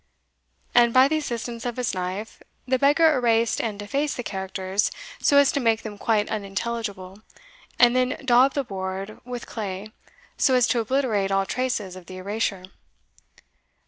And, 0.73 0.93
by 0.95 1.07
the 1.07 1.17
assistance 1.19 1.63
of 1.63 1.77
his 1.77 1.93
knife, 1.93 2.41
the 2.67 2.79
beggar 2.79 3.13
erased 3.13 3.61
and 3.61 3.77
defaced 3.77 4.17
the 4.17 4.23
characters 4.23 4.89
so 5.21 5.37
as 5.37 5.51
to 5.51 5.59
make 5.59 5.83
them 5.83 5.99
quite 5.99 6.27
unintelligible, 6.27 7.19
and 7.77 7.95
then 7.95 8.19
daubed 8.25 8.55
the 8.55 8.63
board 8.63 9.19
with 9.25 9.45
clay 9.45 9.91
so 10.39 10.55
as 10.55 10.65
to 10.69 10.79
obliterate 10.79 11.29
all 11.31 11.45
traces 11.45 11.95
of 11.95 12.07
the 12.07 12.17
erasure. 12.17 12.63